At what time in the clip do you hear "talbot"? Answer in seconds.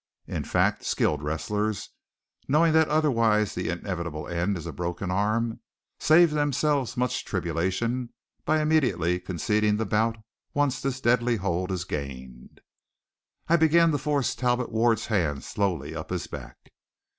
14.33-14.71